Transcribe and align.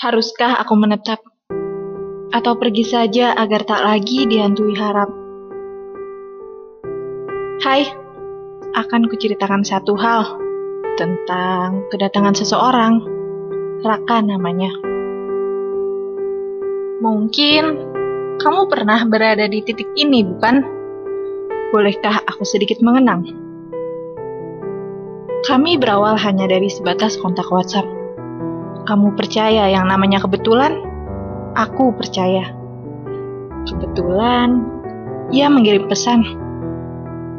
Haruskah 0.00 0.56
aku 0.56 0.80
menetap? 0.80 1.20
Atau 2.32 2.56
pergi 2.56 2.88
saja 2.88 3.36
agar 3.36 3.68
tak 3.68 3.84
lagi 3.84 4.24
dihantui 4.24 4.72
harap? 4.72 5.12
Hai, 7.60 7.84
akan 8.80 9.12
kuceritakan 9.12 9.60
satu 9.60 9.92
hal 10.00 10.40
tentang 10.96 11.84
kedatangan 11.92 12.32
seseorang. 12.32 13.04
Raka 13.84 14.24
namanya. 14.24 14.72
Mungkin 17.04 17.64
kamu 18.40 18.72
pernah 18.72 19.04
berada 19.04 19.44
di 19.52 19.60
titik 19.60 19.92
ini, 20.00 20.24
bukan? 20.24 20.64
Bolehkah 21.76 22.24
aku 22.24 22.48
sedikit 22.48 22.80
mengenang? 22.80 23.28
Kami 25.44 25.76
berawal 25.76 26.16
hanya 26.16 26.48
dari 26.48 26.72
sebatas 26.72 27.20
kontak 27.20 27.52
WhatsApp 27.52 27.99
kamu 28.90 29.14
percaya 29.14 29.70
yang 29.70 29.86
namanya 29.86 30.18
kebetulan? 30.18 30.82
Aku 31.54 31.94
percaya. 31.94 32.50
Kebetulan, 33.62 34.66
ia 35.30 35.46
mengirim 35.46 35.86
pesan, 35.86 36.26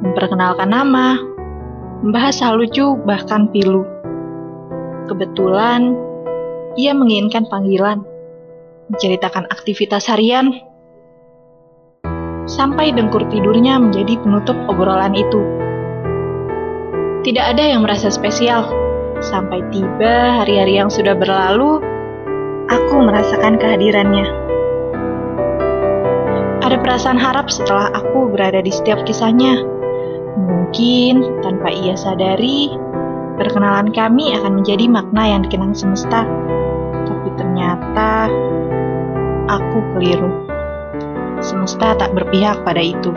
memperkenalkan 0.00 0.72
nama, 0.72 1.20
membahas 2.00 2.40
hal 2.40 2.56
lucu, 2.56 2.96
bahkan 3.04 3.52
pilu. 3.52 3.84
Kebetulan, 5.04 5.92
ia 6.80 6.96
menginginkan 6.96 7.44
panggilan, 7.52 8.00
menceritakan 8.88 9.44
aktivitas 9.52 10.08
harian, 10.08 10.48
sampai 12.48 12.88
dengkur 12.96 13.28
tidurnya 13.28 13.76
menjadi 13.76 14.16
penutup 14.16 14.56
obrolan 14.64 15.12
itu. 15.12 15.44
Tidak 17.20 17.44
ada 17.52 17.68
yang 17.68 17.84
merasa 17.84 18.08
spesial 18.08 18.83
Sampai 19.24 19.64
tiba 19.72 20.44
hari-hari 20.44 20.76
yang 20.76 20.92
sudah 20.92 21.16
berlalu, 21.16 21.80
aku 22.68 22.94
merasakan 23.00 23.56
kehadirannya. 23.56 24.28
Ada 26.60 26.76
perasaan 26.76 27.16
harap 27.16 27.48
setelah 27.48 27.88
aku 27.96 28.28
berada 28.28 28.60
di 28.60 28.68
setiap 28.68 29.00
kisahnya. 29.08 29.64
Mungkin 30.36 31.40
tanpa 31.40 31.72
ia 31.72 31.96
sadari, 31.96 32.68
perkenalan 33.40 33.96
kami 33.96 34.36
akan 34.36 34.60
menjadi 34.60 34.92
makna 34.92 35.24
yang 35.24 35.40
dikenang 35.40 35.72
semesta. 35.72 36.28
Tapi 37.08 37.28
ternyata 37.40 38.28
aku 39.48 39.78
keliru. 39.96 40.32
Semesta 41.40 41.96
tak 41.96 42.12
berpihak 42.12 42.60
pada 42.60 42.80
itu. 42.84 43.12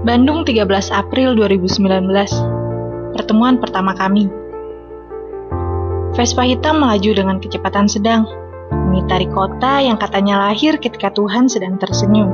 Bandung 0.00 0.48
13 0.48 0.64
April 0.96 1.36
2019 1.36 2.08
Pertemuan 3.12 3.60
pertama 3.60 3.92
kami. 3.92 4.32
Vespa 6.16 6.40
hitam 6.48 6.80
melaju 6.80 7.10
dengan 7.12 7.36
kecepatan 7.36 7.84
sedang 7.84 8.24
Mengitari 8.72 9.28
kota 9.28 9.84
yang 9.84 10.00
katanya 10.00 10.48
lahir 10.48 10.80
ketika 10.80 11.12
Tuhan 11.12 11.52
sedang 11.52 11.76
tersenyum. 11.76 12.32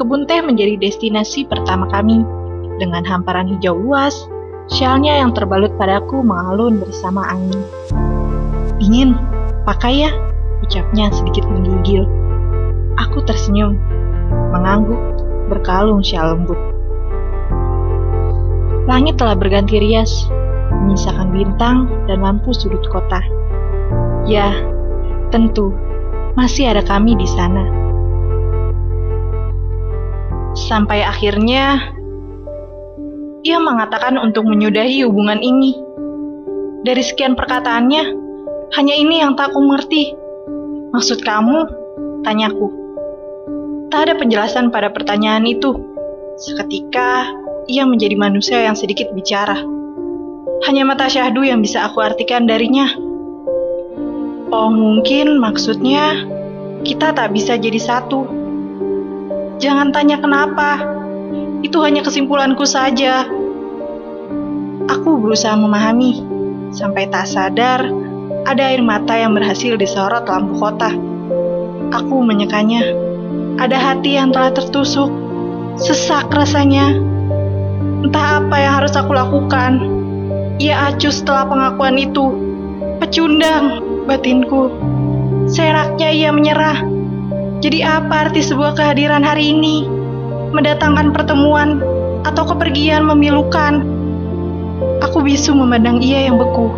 Kebun 0.00 0.24
teh 0.24 0.40
menjadi 0.40 0.80
destinasi 0.80 1.44
pertama 1.44 1.84
kami. 1.92 2.24
Dengan 2.80 3.04
hamparan 3.04 3.52
hijau 3.52 3.76
luas 3.76 4.24
Syalnya 4.72 5.20
yang 5.20 5.36
terbalut 5.36 5.76
padaku 5.76 6.24
mengalun 6.24 6.80
bersama 6.80 7.36
angin. 7.36 7.60
Ingin, 8.80 9.12
pakai 9.68 10.08
ya 10.08 10.10
Ucapnya 10.64 11.12
sedikit 11.12 11.44
menggigil. 11.52 12.08
Aku 12.96 13.20
tersenyum 13.28 13.76
Mengangguk 14.56 15.19
berkalung 15.50 16.06
syal 16.06 16.38
lembut. 16.38 16.56
Langit 18.86 19.18
telah 19.18 19.34
berganti 19.34 19.82
rias, 19.82 20.30
menyisakan 20.70 21.34
bintang 21.34 21.90
dan 22.06 22.22
lampu 22.22 22.54
sudut 22.54 22.82
kota. 22.86 23.18
Ya, 24.24 24.54
tentu 25.34 25.74
masih 26.38 26.70
ada 26.70 26.82
kami 26.86 27.18
di 27.18 27.26
sana. 27.26 27.66
Sampai 30.54 31.02
akhirnya 31.02 31.94
ia 33.42 33.58
mengatakan 33.58 34.18
untuk 34.18 34.46
menyudahi 34.46 35.02
hubungan 35.06 35.42
ini. 35.42 35.74
Dari 36.80 37.02
sekian 37.04 37.36
perkataannya, 37.36 38.02
hanya 38.80 38.94
ini 38.96 39.20
yang 39.20 39.36
tak 39.36 39.52
aku 39.52 39.60
mengerti. 39.60 40.16
Maksud 40.96 41.20
kamu? 41.22 41.58
Tanyaku. 42.24 42.79
Tak 43.90 44.06
ada 44.06 44.14
penjelasan 44.14 44.70
pada 44.70 44.94
pertanyaan 44.94 45.42
itu. 45.50 45.74
Seketika, 46.38 47.26
ia 47.66 47.82
menjadi 47.82 48.14
manusia 48.14 48.62
yang 48.62 48.78
sedikit 48.78 49.10
bicara. 49.10 49.58
Hanya 50.70 50.86
mata 50.86 51.10
syahdu 51.10 51.42
yang 51.42 51.58
bisa 51.58 51.82
aku 51.82 51.98
artikan 51.98 52.46
darinya. 52.46 52.86
Oh, 54.54 54.70
mungkin 54.70 55.42
maksudnya 55.42 56.22
kita 56.86 57.18
tak 57.18 57.34
bisa 57.34 57.58
jadi 57.58 57.82
satu. 57.82 58.30
Jangan 59.58 59.90
tanya 59.90 60.22
kenapa. 60.22 60.86
Itu 61.66 61.82
hanya 61.82 62.06
kesimpulanku 62.06 62.62
saja. 62.62 63.26
Aku 64.86 65.18
berusaha 65.18 65.58
memahami, 65.58 66.22
sampai 66.70 67.10
tak 67.10 67.26
sadar 67.26 67.90
ada 68.46 68.62
air 68.70 68.86
mata 68.86 69.18
yang 69.18 69.34
berhasil 69.34 69.74
disorot 69.74 70.30
lampu 70.30 70.62
kota. 70.62 70.94
Aku 71.90 72.22
menyekanya. 72.22 73.09
Ada 73.56 73.74
hati 73.74 74.20
yang 74.20 74.30
telah 74.30 74.54
tertusuk, 74.54 75.10
sesak 75.80 76.30
rasanya. 76.30 76.94
Entah 78.06 78.44
apa 78.44 78.56
yang 78.60 78.72
harus 78.84 78.94
aku 78.94 79.10
lakukan. 79.16 79.80
Ia 80.60 80.92
acuh 80.92 81.10
setelah 81.10 81.48
pengakuan 81.48 81.96
itu. 81.96 82.30
Pecundang 83.00 83.80
batinku. 84.04 84.70
Seraknya 85.50 86.12
ia 86.12 86.30
menyerah. 86.30 86.84
Jadi 87.60 87.82
apa 87.82 88.28
arti 88.28 88.44
sebuah 88.44 88.76
kehadiran 88.78 89.24
hari 89.24 89.56
ini? 89.56 89.88
Mendatangkan 90.54 91.10
pertemuan 91.10 91.80
atau 92.24 92.44
kepergian 92.44 93.04
memilukan? 93.04 93.84
Aku 95.04 95.20
bisu 95.24 95.52
memandang 95.52 96.00
ia 96.00 96.28
yang 96.28 96.40
beku, 96.40 96.72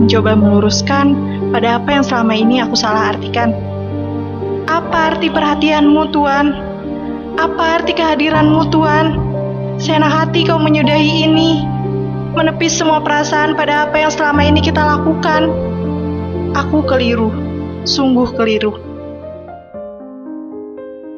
mencoba 0.00 0.36
meluruskan 0.36 1.16
pada 1.52 1.80
apa 1.80 1.88
yang 1.92 2.04
selama 2.04 2.32
ini 2.36 2.60
aku 2.60 2.76
salah 2.76 3.16
artikan. 3.16 3.52
Apa 4.70 5.10
arti 5.10 5.26
perhatianmu, 5.26 6.14
Tuan? 6.14 6.46
Apa 7.34 7.82
arti 7.82 7.90
kehadiranmu, 7.90 8.70
Tuan? 8.70 9.18
Senang 9.82 10.14
hati 10.14 10.46
kau 10.46 10.62
menyudahi 10.62 11.26
ini, 11.26 11.66
menepis 12.38 12.78
semua 12.78 13.02
perasaan 13.02 13.58
pada 13.58 13.90
apa 13.90 13.98
yang 13.98 14.14
selama 14.14 14.46
ini 14.46 14.62
kita 14.62 14.78
lakukan. 14.78 15.50
Aku 16.54 16.86
keliru, 16.86 17.34
sungguh 17.82 18.30
keliru. 18.38 18.78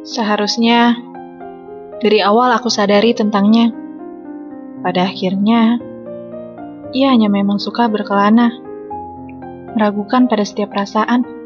Seharusnya 0.08 0.96
dari 2.00 2.24
awal 2.24 2.56
aku 2.56 2.72
sadari 2.72 3.12
tentangnya. 3.12 3.68
Pada 4.80 5.12
akhirnya, 5.12 5.76
ia 6.96 7.12
hanya 7.12 7.28
memang 7.28 7.60
suka 7.60 7.84
berkelana, 7.84 8.48
meragukan 9.76 10.24
pada 10.24 10.40
setiap 10.40 10.72
perasaan 10.72 11.41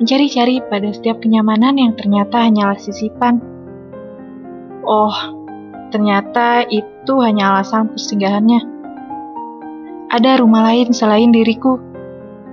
mencari-cari 0.00 0.64
pada 0.64 0.88
setiap 0.96 1.20
kenyamanan 1.20 1.76
yang 1.76 1.92
ternyata 1.92 2.40
hanyalah 2.40 2.80
sisipan. 2.80 3.36
Oh, 4.80 5.12
ternyata 5.92 6.64
itu 6.72 7.20
hanya 7.20 7.52
alasan 7.52 7.92
persinggahannya. 7.92 8.64
Ada 10.08 10.40
rumah 10.40 10.72
lain 10.72 10.96
selain 10.96 11.28
diriku. 11.28 11.76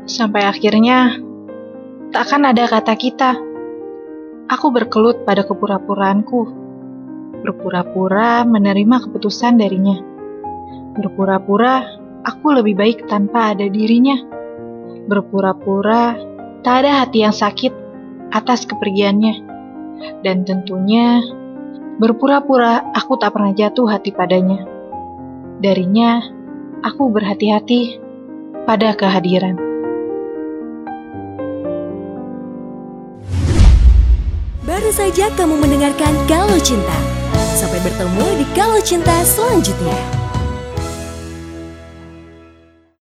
Sampai 0.04 0.44
akhirnya, 0.44 1.24
takkan 2.12 2.44
ada 2.44 2.68
kata 2.68 2.94
kita. 3.00 3.40
Aku 4.52 4.68
berkelut 4.76 5.24
pada 5.24 5.48
kepura-puraanku. 5.48 6.68
Berpura-pura 7.48 8.44
menerima 8.44 9.08
keputusan 9.08 9.56
darinya. 9.56 9.96
Berpura-pura 11.00 11.96
aku 12.28 12.60
lebih 12.60 12.76
baik 12.76 13.08
tanpa 13.08 13.56
ada 13.56 13.72
dirinya. 13.72 14.20
Berpura-pura 15.08 16.36
Tak 16.68 16.84
ada 16.84 17.00
hati 17.00 17.24
yang 17.24 17.32
sakit 17.32 17.72
atas 18.28 18.68
kepergiannya. 18.68 19.40
Dan 20.20 20.44
tentunya, 20.44 21.24
berpura-pura 21.96 22.92
aku 22.92 23.16
tak 23.16 23.40
pernah 23.40 23.56
jatuh 23.56 23.88
hati 23.88 24.12
padanya. 24.12 24.68
Darinya, 25.64 26.20
aku 26.84 27.08
berhati-hati 27.08 28.04
pada 28.68 29.00
kehadiran. 29.00 29.56
Baru 34.68 34.92
saja 34.92 35.32
kamu 35.40 35.64
mendengarkan 35.64 36.12
Galau 36.28 36.60
Cinta. 36.60 37.00
Sampai 37.56 37.80
bertemu 37.80 38.44
di 38.44 38.46
Galau 38.52 38.84
Cinta 38.84 39.16
selanjutnya. 39.24 40.17